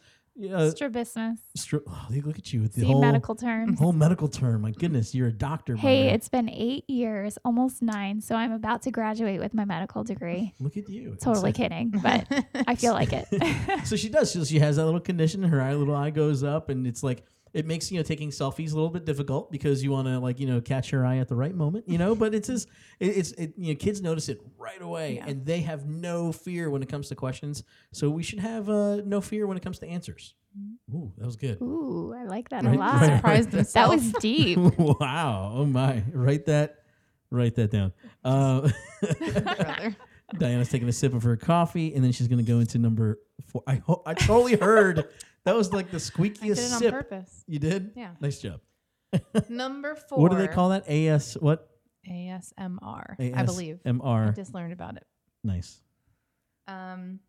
[0.54, 1.40] uh, Strabismus.
[1.58, 3.76] stri- oh, look at you with the See whole medical term.
[3.78, 4.62] whole medical term.
[4.62, 5.76] My goodness, you're a doctor.
[5.76, 10.04] Hey, it's been eight years, almost nine, so I'm about to graduate with my medical
[10.04, 10.54] degree.
[10.60, 11.16] look at you.
[11.22, 12.28] Totally It's kidding, but
[12.68, 13.28] I feel like it.
[13.86, 14.32] so she does.
[14.32, 15.44] She, she has that little condition.
[15.44, 17.24] Her eye, little eye goes up, and it's like
[17.56, 20.40] it makes you know taking selfies a little bit difficult because you want to like
[20.40, 21.88] you know catch her eye at the right moment.
[21.88, 22.68] You know, but it's just
[23.00, 25.26] it, it's it, you know kids notice it right away, Yeah.
[25.28, 27.64] and they have no fear when it comes to questions.
[27.94, 30.36] So we should have uh, no fear when it comes to answers.
[30.94, 31.62] Ooh, that was good.
[31.62, 33.02] Ooh, I like that Right, a lot.
[33.02, 33.44] right.
[33.44, 34.58] surprised That was deep.
[34.78, 35.52] wow.
[35.56, 36.04] Oh my.
[36.14, 36.80] Write that
[37.32, 37.94] Write that down.
[38.24, 38.70] Uh,
[40.38, 43.20] Diana's taking a sip of her coffee, and then she's going to go into number
[43.48, 43.64] four.
[43.68, 45.06] I ho- I totally heard
[45.46, 46.94] that was like the I did squeakiest it on sip.
[46.94, 47.44] purpose.
[47.48, 47.92] You did?
[47.96, 48.12] Yeah.
[48.20, 48.60] Nice job.
[49.50, 50.20] Number four.
[50.20, 50.90] What do they call that?
[50.90, 51.70] AS what?
[52.10, 53.36] ASMR.
[53.36, 53.80] I believe.
[53.86, 55.06] I just learned about it.
[55.44, 55.80] Nice.
[56.68, 57.20] Um,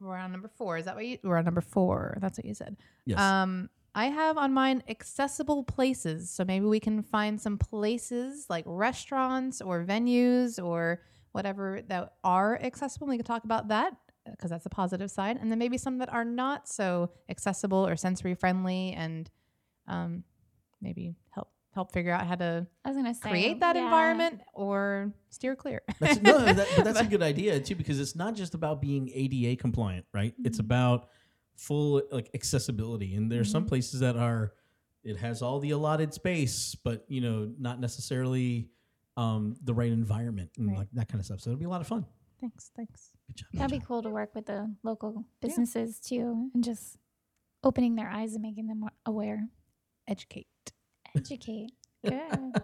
[0.00, 0.76] we're on number four.
[0.78, 1.18] Is that what you?
[1.22, 2.18] We're on number four.
[2.20, 2.76] That's what you said.
[3.06, 3.18] Yes.
[3.18, 6.30] Um, I have on mine accessible places.
[6.30, 11.02] So maybe we can find some places like restaurants or venues or
[11.32, 13.06] whatever that are accessible.
[13.06, 13.94] We can talk about that
[14.30, 15.38] because that's a positive side.
[15.40, 19.30] And then maybe some that are not so accessible or sensory friendly and
[19.88, 20.24] um,
[20.80, 23.84] maybe help help figure out how to I was gonna say create that yeah.
[23.84, 25.80] environment or steer clear.
[26.00, 29.10] That's, no, that, but that's a good idea too because it's not just about being
[29.14, 30.34] ADA compliant, right?
[30.44, 30.66] It's Mm-hmm.
[30.66, 31.08] about
[31.56, 33.68] full like accessibility, and there's some Mhm.
[33.68, 34.52] places that are
[35.04, 38.68] it has all the allotted space, but you know not necessarily
[39.16, 40.78] um, the right environment and Right.
[40.78, 41.40] like that kind of stuff.
[41.40, 42.04] So it'll be a lot of fun.
[42.40, 43.11] thanks, thanks.
[43.28, 43.46] Good job.
[43.54, 45.22] That'd be cool to work with the local Yeah.
[45.48, 46.98] businesses too, and just
[47.64, 49.48] opening their eyes and making them aware.
[50.08, 50.46] Educate.
[51.16, 51.70] Educate.
[52.04, 52.20] Good.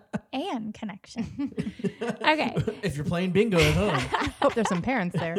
[0.33, 1.53] and connection.
[2.01, 2.55] Okay.
[2.83, 4.31] if you're playing bingo at home.
[4.43, 5.35] Hope there's some parents there.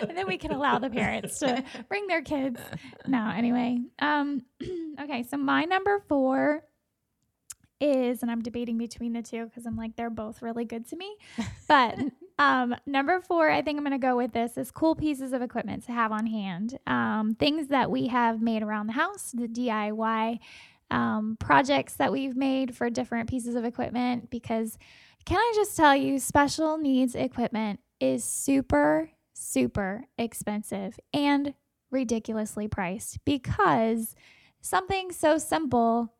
[0.00, 2.60] and then we can allow the parents to bring their kids.
[3.06, 3.78] No, anyway.
[4.00, 4.42] Um,
[5.00, 6.64] okay, so my number four
[7.80, 10.96] is, and I'm debating between the two because I'm like, they're both really good to
[10.96, 11.16] me.
[11.68, 11.98] But
[12.38, 15.42] um, number four, I think I'm going to go with this is cool pieces of
[15.42, 16.78] equipment to have on hand.
[16.86, 20.38] Um, things that we have made around the house, the DIY
[20.90, 24.30] um, projects that we've made for different pieces of equipment.
[24.30, 24.78] Because
[25.26, 31.54] can I just tell you, special needs equipment is super, super expensive and
[31.90, 34.14] ridiculously priced because
[34.60, 36.12] something so simple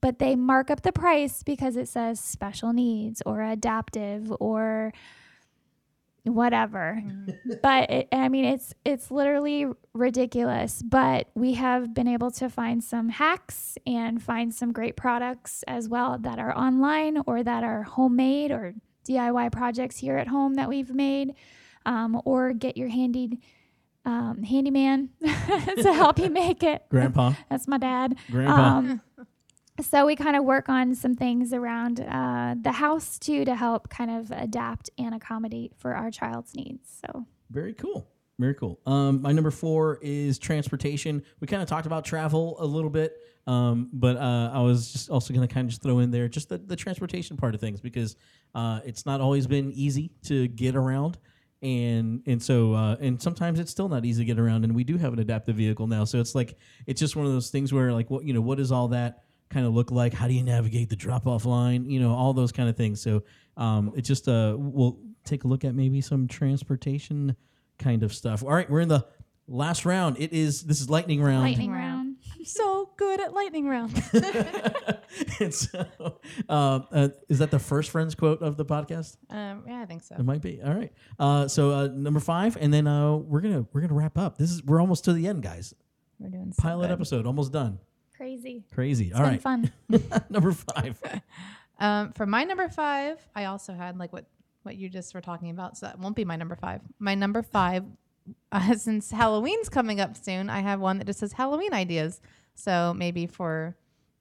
[0.00, 4.92] but they mark up the price because it says special needs or adaptive or
[6.24, 7.02] whatever.
[7.62, 12.82] But it, i mean it's it's literally ridiculous but we have been able to find
[12.82, 17.82] some hacks and find some great products as well that are online or that are
[17.82, 18.74] homemade or
[19.08, 21.34] diy projects here at home that we've made
[21.86, 23.38] um, or get your handy
[24.06, 26.82] um, handyman to help you make it.
[26.90, 28.16] Grandpa, that's my dad.
[28.30, 28.52] Grandpa.
[28.52, 29.00] um,
[29.80, 33.88] so we kind of work on some things around uh, the house too to help
[33.88, 37.00] kind of adapt and accommodate for our child's needs.
[37.04, 38.08] So Very cool.
[38.38, 38.80] Very cool.
[38.84, 41.22] Um, my number four is transportation.
[41.40, 45.08] We kind of talked about travel a little bit, um, but uh, I was just
[45.08, 47.60] also going to kind of just throw in there just the, the transportation part of
[47.60, 48.16] things because
[48.54, 51.18] uh, it's not always been easy to get around.
[51.62, 54.84] And and so uh, and sometimes it's still not easy to get around, and we
[54.84, 56.04] do have an adaptive vehicle now.
[56.04, 58.58] So it's like it's just one of those things where like what you know what
[58.58, 59.22] does all that
[59.54, 60.12] kind of look like?
[60.12, 61.88] How do you navigate the drop off line?
[61.88, 63.00] You know all those kind of things.
[63.00, 63.22] So
[63.56, 67.36] um, it just uh, we'll take a look at maybe some transportation
[67.78, 68.42] kind of stuff.
[68.42, 69.06] All right, we're in the
[69.46, 70.16] last round.
[70.18, 71.42] It is this is lightning round.
[71.44, 71.82] lightning round.
[71.82, 72.16] round.
[72.36, 73.92] I'm so good at lightning round.
[75.40, 75.86] and so,
[76.48, 79.16] um, uh, is that the first Friends quote of the podcast?
[79.30, 80.16] um, yeah, I think so.
[80.18, 80.60] It might be.
[80.62, 80.92] All right.
[81.18, 84.36] Uh, so uh, number five, and then uh, we're gonna we're gonna wrap up.
[84.36, 85.74] This is we're almost to the end, guys.
[86.18, 86.92] We're doing so Pilot good.
[86.92, 87.78] episode almost done.
[88.24, 88.64] Crazy.
[88.72, 89.04] Crazy.
[89.08, 89.42] It's All been right.
[89.42, 89.72] fun.
[90.30, 90.98] number five.
[91.80, 94.26] Um, for my number five, I also had like what
[94.62, 96.80] what you just were talking about, so that won't be my number five.
[97.00, 97.82] My number five,
[98.52, 102.20] uh, since Halloween's coming up soon, I have one that just says Halloween ideas.
[102.54, 103.76] So maybe for,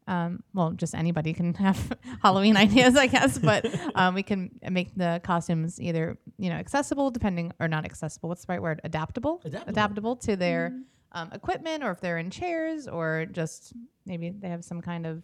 [0.08, 3.38] um, well, just anybody can have Halloween ideas, I guess.
[3.38, 8.30] But um, we can make the costumes either you know accessible, depending or not accessible.
[8.30, 8.82] What's the right word?
[8.84, 9.42] Adaptable.
[9.46, 9.70] Adaptable.
[9.72, 10.74] Adaptable to their
[11.14, 13.74] um, equipment, or if they're in chairs, or just
[14.06, 15.24] maybe they have some kind of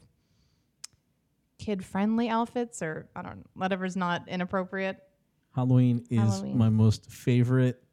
[1.57, 4.97] kid friendly outfits or I don't know, whatever's not inappropriate.
[5.53, 6.57] Halloween is Halloween.
[6.57, 7.83] my most favorite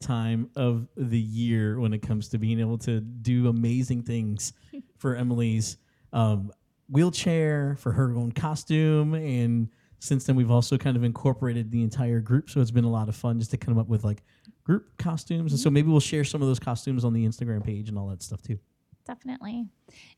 [0.00, 4.52] time of the year when it comes to being able to do amazing things
[4.98, 5.78] for Emily's
[6.12, 6.52] um,
[6.88, 9.70] wheelchair, for her own costume, and
[10.04, 12.50] since then we've also kind of incorporated the entire group.
[12.50, 14.22] So it's been a lot of fun just to come up with like
[14.64, 17.88] group costumes, and so maybe we'll share some of those costumes on the Instagram page
[17.88, 18.58] and all that stuff too.
[19.06, 19.66] Definitely.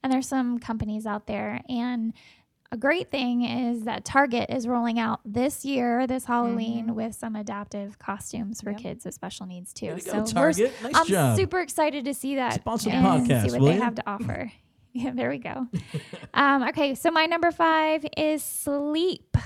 [0.02, 2.12] And there's some companies out there and
[2.72, 7.36] a great thing is that Target is rolling out this year, this Halloween, with some
[7.36, 8.80] adaptive costumes for Yep.
[8.80, 9.98] kids with special needs too.
[10.00, 10.72] So Target.
[10.82, 11.36] Nice I'm job.
[11.36, 14.52] super excited to see that Sponsor and podcast, see what they have to offer.
[14.92, 15.66] Yeah, there we go.
[16.34, 19.36] um, okay, so my number five is sleep.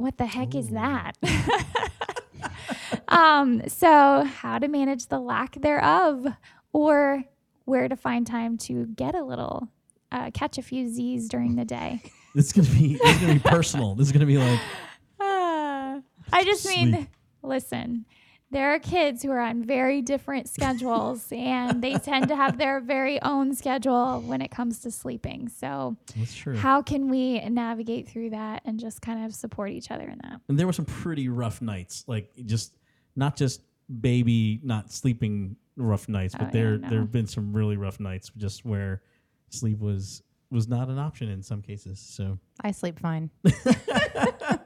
[0.00, 1.12] What the heck is that?
[3.08, 6.26] um, so how to manage the lack thereof,
[6.72, 7.24] or
[7.66, 9.68] where to find time to get a little,
[10.10, 12.00] uh, catch a few Z's during the day.
[12.32, 13.96] This is gonna be this is gonna be personal.
[13.96, 14.60] This is gonna be like
[15.20, 15.98] Ah.
[16.32, 17.08] I just mean,
[17.42, 18.04] listen,
[18.52, 22.80] there are kids who are on very different schedules and they tend to have their
[22.80, 25.48] very own schedule when it comes to sleeping.
[25.48, 26.56] So, that's true.
[26.56, 30.40] how can we navigate through that and just kind of support each other in that?
[30.48, 32.04] and there were some pretty rough nights.
[32.06, 32.74] Like just
[33.16, 33.62] not just
[34.00, 36.88] baby not sleeping rough nights, but Oh, yeah, there no.
[36.88, 39.02] there have been some really rough nights just where
[39.50, 42.00] sleep was was not an option in some cases.
[42.00, 43.30] So I sleep fine.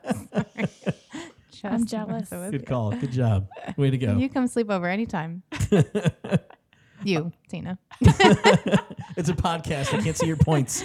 [1.63, 2.29] I'm jealous.
[2.31, 2.93] good call.
[2.93, 3.49] Good job.
[3.77, 4.17] Way to go.
[4.17, 5.43] You come sleep over anytime.
[7.05, 7.79] you, Tina.
[8.01, 9.95] it's a podcast.
[9.95, 10.85] I can't see your points.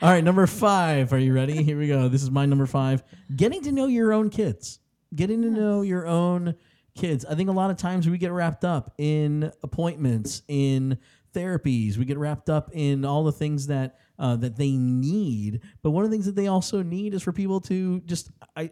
[0.00, 1.12] All right, number five.
[1.12, 1.62] Are you ready?
[1.62, 2.08] Here we go.
[2.08, 3.02] This is my number five.
[3.34, 4.78] Getting to know your own kids.
[5.14, 6.54] Getting to know your own
[6.96, 7.24] kids.
[7.24, 10.98] I think a lot of times we get wrapped up in appointments, in
[11.34, 11.96] therapies.
[11.96, 15.60] We get wrapped up in all the things that uh, that they need.
[15.82, 18.70] But one of the things that they also need is for people to just I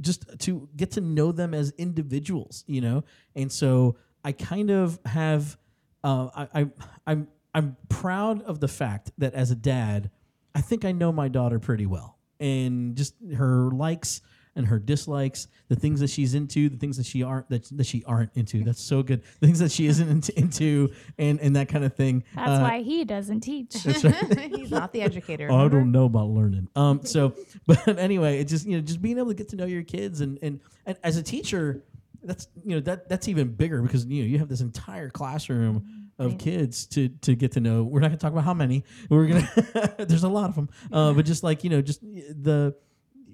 [0.00, 3.04] just to get to know them as individuals, you know.
[3.34, 5.56] And so I kind of have
[6.02, 6.66] uh, I, I
[7.06, 10.10] I'm I'm proud of the fact that as a dad,
[10.54, 14.20] I think I know my daughter pretty well, and just her likes
[14.56, 17.86] and her dislikes, the things that she's into, the things that she aren't that, that
[17.86, 18.62] she aren't into.
[18.64, 19.22] That's so good.
[19.40, 22.24] The things that she isn't into, into and and that kind of thing.
[22.34, 23.72] That's Uh, why he doesn't teach.
[23.82, 24.54] That's right.
[24.56, 25.48] He's not the educator.
[25.50, 26.68] Oh, I don't know about learning.
[26.76, 27.34] Um, so,
[27.66, 30.20] but anyway, it's just you know just being able to get to know your kids
[30.20, 31.82] and and, and as a teacher,
[32.22, 35.84] that's you know that that's even bigger because you know you have this entire classroom
[36.16, 36.38] of Right.
[36.38, 37.82] kids to to get to know.
[37.82, 38.84] We're not going to talk about how many.
[39.10, 42.76] We're gonna there's a lot of them, uh, but just like you know just the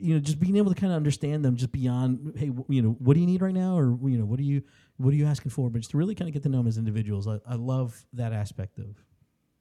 [0.01, 2.83] you know just being able to kind of understand them just beyond hey w- you
[2.83, 4.63] know what do you need right now or you know what are you
[4.97, 6.67] what are you asking for but just to really kind of get to know them
[6.67, 8.87] as individuals i, I love that aspect of,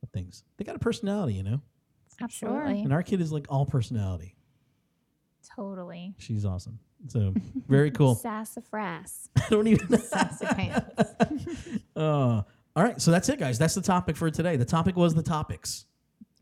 [0.04, 1.62] of things they got a personality you know
[2.22, 2.82] Absolutely.
[2.82, 4.36] and our kid is like all personality.
[5.56, 6.16] Totally.
[6.18, 6.80] She's awesome.
[7.08, 7.34] So
[7.68, 8.16] very cool.
[8.16, 9.30] Sassafras.
[9.38, 9.98] I don't even.
[10.00, 11.04] Sassy pants.
[11.96, 12.44] Uh,
[12.78, 13.60] all right, so that's it, guys.
[13.60, 14.56] That's the topic for today.
[14.56, 15.86] The topic was the topics,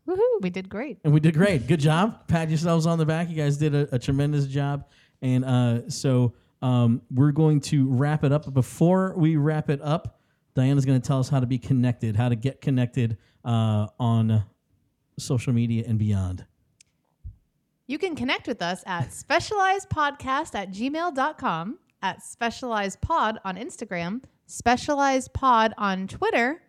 [0.08, 0.42] Woohoo!
[0.42, 1.00] We did great.
[1.04, 1.68] and we did great.
[1.68, 2.28] Good job.
[2.28, 3.30] Pat yourselves on the back.
[3.30, 4.86] You guys did a, a tremendous job.
[5.22, 8.46] And uh, so um, we're going to wrap it up.
[8.46, 10.20] But before we wrap it up,
[10.56, 14.44] Diana's going to tell us how to be connected, how to get connected uh, on
[15.20, 16.46] social media and beyond.
[17.86, 26.08] You can connect with us at specializedpodcast at gmail.com, at specializedpod on Instagram, specializedpod on
[26.08, 26.62] Twitter,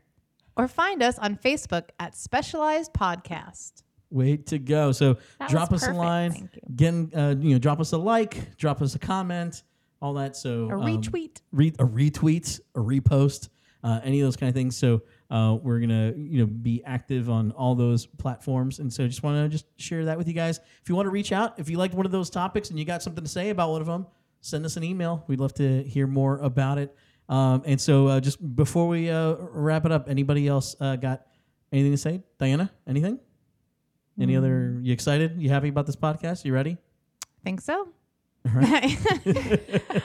[0.59, 3.85] or find us on Facebook at Specialized Podcast.
[4.11, 4.93] Way to go!
[4.93, 6.59] So That drop was us a line, Thank.
[6.69, 9.63] Again, uh, you know, drop us a like, drop us a comment,
[10.03, 10.35] all that.
[10.37, 11.41] So A um, retweet.
[11.53, 13.51] re- a retweet, a repost,
[13.85, 14.77] uh, any of those kind of things.
[14.77, 19.23] So uh, we're gonna you know be active on all those platforms, and so just
[19.23, 20.59] want to just share that with you guys.
[20.83, 22.87] If you want to reach out, if you liked one of those topics and you
[22.87, 24.07] got something to say about one of them,
[24.41, 25.23] send us an email.
[25.29, 26.97] We'd love to hear more about it.
[27.29, 31.27] Um, and so uh, just before we uh, wrap it up, anybody else uh, got
[31.73, 32.23] anything to say?
[32.39, 33.19] Diana, anything?
[34.21, 34.79] Any other?
[34.83, 35.41] You excited?
[35.41, 36.45] You happy about this podcast?
[36.45, 36.77] You ready?
[37.45, 37.89] Think so?
[38.47, 38.97] All right.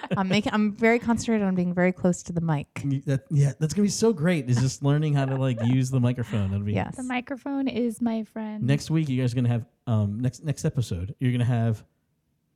[0.18, 0.54] I'm making.
[0.54, 2.68] I'm very concentrated on being very close to the mic.
[3.06, 4.50] That, yeah, that's gonna be so great.
[4.50, 6.52] Is just learning how to like use the microphone.
[6.52, 6.96] That'll be Yes.
[6.96, 8.64] The microphone is my friend.
[8.64, 9.08] next week.
[9.10, 11.16] You guys are gonna have um next next episode.
[11.20, 11.84] You're gonna have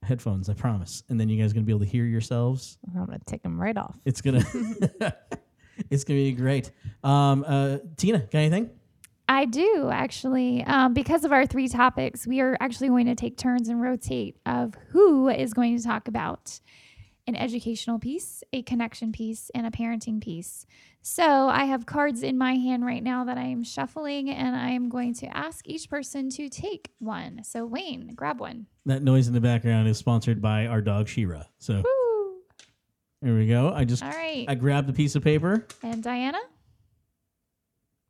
[0.04, 0.50] headphones.
[0.50, 1.04] I promise.
[1.10, 2.78] And then you guys are gonna be able to hear yourselves.
[2.96, 3.96] I'm gonna take them right off.
[4.06, 4.46] It's gonna
[5.90, 6.72] it's gonna be great.
[7.04, 8.70] Um, uh, Tina, got anything?
[9.30, 10.64] I do actually.
[10.64, 14.38] Um, because of our three topics, we are actually going to take turns and rotate
[14.46, 16.60] of who is going to talk about
[17.28, 20.66] an educational piece, a connection piece, and a parenting piece.
[21.10, 24.72] So I have cards in my hand right now that I am shuffling, and I
[24.72, 27.46] am going to ask each person to take one.
[27.46, 28.66] So Wayne, grab one.
[28.86, 31.48] That noise in the background is sponsored by our dog Shira.
[31.60, 32.42] So Woo!
[33.22, 33.72] there we go.
[33.74, 34.44] I just All right.
[34.50, 35.66] I grabbed a piece of paper.
[35.82, 36.40] and Diana?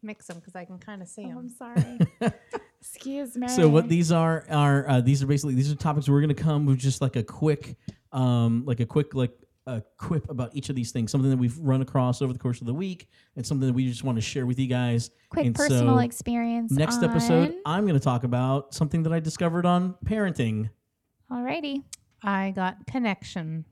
[0.03, 1.37] Mix them because I can kind of see Oh, them.
[1.37, 1.99] I'm sorry.
[2.81, 3.47] Excuse me.
[3.47, 6.43] So what these are are uh, these are basically these are topics we're going to
[6.43, 7.77] come with just like a quick
[8.11, 9.31] um like a quick like
[9.67, 12.61] a quip about each of these things something that we've run across over the course
[12.61, 15.45] of the week and something that we just want to share with you guys quick
[15.47, 16.71] and personal so experience.
[16.71, 20.69] next episode i'm going to talk about something that i discovered on parenting
[21.31, 21.83] Alrighty.
[22.21, 23.65] I got connection.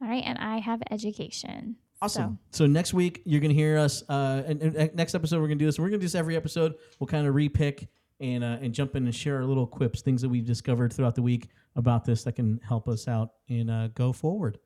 [0.00, 1.76] All right, and I have education.
[2.00, 5.48] awesome so, next week you're going to hear us uh and, and, next episode we're
[5.48, 7.88] going to do this we're going to do this every episode we'll kind of repick
[8.20, 11.16] and uh, and jump in and share our little quips things that we've discovered throughout
[11.16, 14.58] the week about this that can help us out and uh, go forward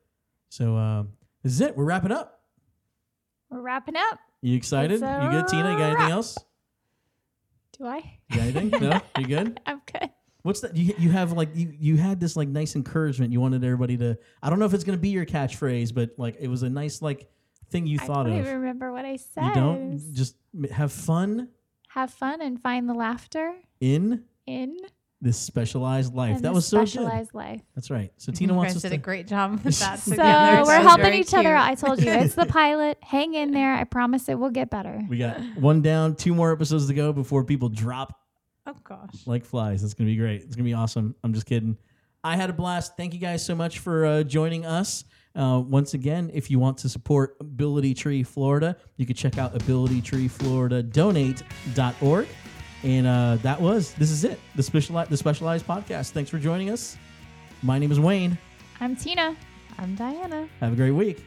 [0.53, 1.03] so uh,
[1.41, 2.41] this is it we're wrapping up
[3.49, 4.19] we're wrapping up.
[4.41, 6.11] you excited you good tina you got anything wrap.
[6.11, 6.37] else
[7.77, 8.19] Do I?
[8.29, 8.69] You got anything?
[8.81, 9.59] no, you good?
[9.65, 10.09] I'm good.
[10.43, 10.75] What's that?
[10.75, 13.33] You you have like you you had this like nice encouragement.
[13.33, 14.17] You wanted everybody to.
[14.43, 17.01] I don't know if it's gonna be your catchphrase, but like it was a nice
[17.01, 17.29] like
[17.71, 18.33] thing you I thought of.
[18.33, 19.47] I don't even remember what I said.
[19.47, 20.35] You don't just
[20.71, 21.49] have fun
[21.89, 24.77] have fun and find the laughter in in
[25.23, 26.35] this specialized life.
[26.37, 26.89] in that was so good.
[26.89, 27.61] specialized life.
[27.75, 28.11] That's right.
[28.17, 28.95] So Tina wants guys us did to.
[28.95, 30.63] a great job with that So together.
[30.65, 31.53] We're helping very each other cute.
[31.55, 31.67] out.
[31.69, 32.97] I told you it's the pilot.
[33.01, 33.73] Hang in there.
[33.73, 35.01] I promise it will get better.
[35.09, 38.19] We got one down, two more episodes to go before people drop
[38.67, 39.25] Oh gosh.
[39.25, 39.83] like flies.
[39.83, 40.41] It's gonna be great.
[40.43, 41.15] It's gonna be awesome.
[41.23, 41.77] I'm just kidding.
[42.23, 42.95] I had a blast.
[42.95, 45.03] Thank you guys so much for uh, joining us.
[45.35, 49.53] Uh, once again, if you want to support Ability Tree Florida, you can check out
[49.55, 52.27] abilitytreefloridadonate.org.
[52.83, 54.39] And uh, that was this is it.
[54.55, 56.11] The specialized the specialized podcast.
[56.11, 56.97] Thanks for joining us.
[57.61, 58.37] My name is Wayne.
[58.79, 59.35] I'm Tina.
[59.77, 60.47] I'm Diana.
[60.59, 61.23] Have a great week.